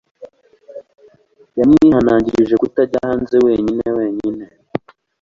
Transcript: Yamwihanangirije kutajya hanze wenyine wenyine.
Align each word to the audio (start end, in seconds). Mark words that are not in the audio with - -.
Yamwihanangirije 1.59 2.55
kutajya 2.61 2.97
hanze 3.07 3.35
wenyine 3.45 3.87
wenyine. 3.97 4.45